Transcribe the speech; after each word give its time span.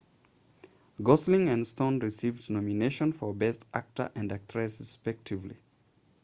gosling 1.03 1.47
and 1.47 1.67
stone 1.67 1.99
received 1.99 2.49
nominations 2.49 3.15
for 3.15 3.35
best 3.35 3.67
actor 3.71 4.11
and 4.15 4.31
actress 4.31 4.79
respectively 4.79 5.57